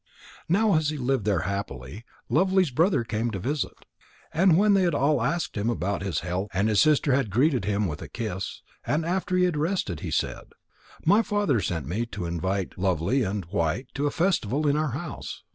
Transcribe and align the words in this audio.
Now 0.49 0.73
as 0.73 0.89
he 0.89 0.97
lived 0.97 1.25
there 1.25 1.41
happily, 1.41 2.05
Lovely's 2.27 2.71
brother 2.71 3.03
came 3.03 3.29
to 3.29 3.37
visit. 3.37 3.85
And 4.33 4.57
when 4.57 4.73
they 4.73 4.81
had 4.81 4.95
all 4.95 5.21
asked 5.21 5.55
him 5.55 5.69
about 5.69 6.01
his 6.01 6.21
health 6.21 6.49
and 6.53 6.67
his 6.69 6.81
sister 6.81 7.13
had 7.13 7.29
greeted 7.29 7.65
him 7.65 7.85
with 7.85 8.01
a 8.01 8.07
kiss, 8.07 8.63
and 8.83 9.05
after 9.05 9.37
he 9.37 9.43
had 9.43 9.57
rested, 9.57 9.99
he 9.99 10.09
said: 10.09 10.53
"My 11.05 11.21
father 11.21 11.61
sent 11.61 11.85
me 11.85 12.07
to 12.07 12.25
invite 12.25 12.79
Lovely 12.79 13.21
and 13.21 13.45
White 13.45 13.89
to 13.93 14.07
a 14.07 14.09
festival 14.09 14.67
in 14.67 14.75
our 14.75 14.93
house." 14.93 15.43